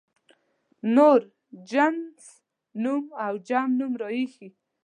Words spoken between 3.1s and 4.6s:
او جمع نوم راښيي.